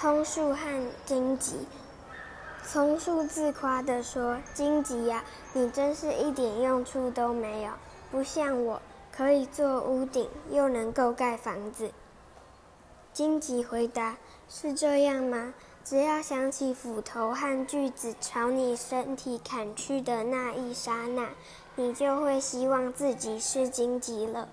[0.00, 1.56] 松树和荆棘。
[2.62, 7.72] 松树自夸地说：“荆棘呀，你真是一点用处都没有，
[8.10, 8.80] 不像我，
[9.12, 11.90] 可以做屋顶，又能够盖房子。”
[13.12, 14.16] 荆棘回答
[14.48, 15.52] ：“是这样吗？
[15.84, 21.28] 只要想起斧头和锯子朝你身体砍去的那一刹那，
[21.76, 24.48] 你就会希望自己是荆棘了。”